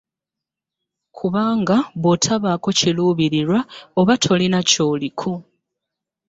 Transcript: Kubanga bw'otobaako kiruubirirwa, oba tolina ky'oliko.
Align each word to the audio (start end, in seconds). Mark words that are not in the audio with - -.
Kubanga 1.17 1.75
bw'otobaako 2.01 2.69
kiruubirirwa, 2.79 3.59
oba 3.99 4.13
tolina 4.23 4.59
ky'oliko. 4.69 5.31